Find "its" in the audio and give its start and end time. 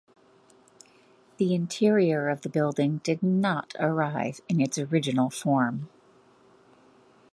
4.59-4.79